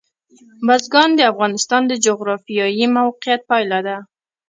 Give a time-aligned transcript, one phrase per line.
[0.65, 3.97] بزګان د افغانستان د جغرافیایي موقیعت پایله ده.